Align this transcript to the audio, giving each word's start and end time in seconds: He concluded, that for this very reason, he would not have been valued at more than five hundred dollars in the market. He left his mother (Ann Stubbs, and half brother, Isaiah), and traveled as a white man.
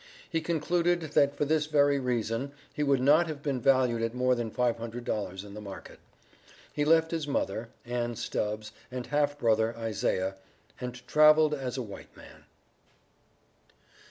He 0.27 0.41
concluded, 0.41 1.01
that 1.01 1.35
for 1.37 1.45
this 1.45 1.67
very 1.67 1.99
reason, 1.99 2.53
he 2.73 2.81
would 2.81 3.01
not 3.01 3.27
have 3.27 3.43
been 3.43 3.61
valued 3.61 4.01
at 4.01 4.15
more 4.15 4.33
than 4.33 4.49
five 4.49 4.77
hundred 4.79 5.05
dollars 5.05 5.43
in 5.43 5.53
the 5.53 5.61
market. 5.61 5.99
He 6.73 6.83
left 6.83 7.11
his 7.11 7.27
mother 7.27 7.69
(Ann 7.85 8.15
Stubbs, 8.15 8.71
and 8.91 9.05
half 9.05 9.37
brother, 9.37 9.77
Isaiah), 9.77 10.37
and 10.79 11.05
traveled 11.07 11.53
as 11.53 11.77
a 11.77 11.83
white 11.83 12.17
man. 12.17 12.45